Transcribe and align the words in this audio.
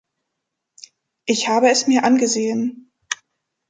Ich 1.27 1.47
habe 1.47 1.69
es 1.69 1.85
mir 1.85 2.03
angesehen. 2.03 2.91